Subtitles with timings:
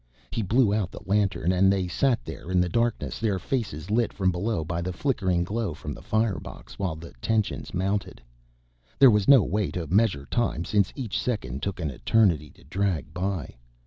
[0.31, 4.11] He blew out the lantern and they sat there in the darkness, their faces lit
[4.11, 8.19] from below by the flickering glow from the firebox, while the tension mounted.
[8.97, 13.13] There was no way to measure time since each second took an eternity to drag
[13.13, 13.57] by.